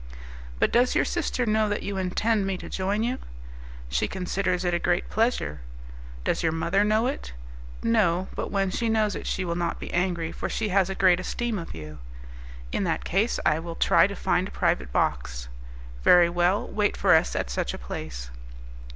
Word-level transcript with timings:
"But 0.57 0.71
does 0.71 0.95
your 0.95 1.05
sister 1.05 1.45
know 1.45 1.69
that 1.69 1.83
you 1.83 1.95
intend 1.97 2.47
me 2.47 2.57
to 2.57 2.67
join 2.69 3.03
you?" 3.03 3.19
"She 3.87 4.07
considers 4.07 4.65
it 4.65 4.73
a 4.73 4.79
great 4.79 5.11
pleasure." 5.11 5.59
"Does 6.23 6.41
your 6.41 6.51
mother 6.51 6.83
know 6.83 7.05
it?" 7.05 7.33
"No; 7.83 8.27
but 8.33 8.49
when 8.49 8.71
she 8.71 8.89
knows 8.89 9.13
it 9.15 9.27
she 9.27 9.45
will 9.45 9.53
not 9.53 9.79
be 9.79 9.93
angry, 9.93 10.31
for 10.31 10.49
she 10.49 10.69
has 10.69 10.89
a 10.89 10.95
great 10.95 11.19
esteem 11.19 11.63
for 11.63 11.77
you." 11.77 11.99
"In 12.71 12.83
that 12.83 13.05
case 13.05 13.39
I 13.45 13.59
will 13.59 13.75
try 13.75 14.07
to 14.07 14.15
find 14.15 14.47
a 14.47 14.49
private 14.49 14.91
box." 14.91 15.49
"Very 16.03 16.31
well; 16.31 16.67
wait 16.67 16.97
for 16.97 17.13
us 17.13 17.35
at 17.35 17.51
such 17.51 17.71
a 17.75 17.77
place." 17.77 18.31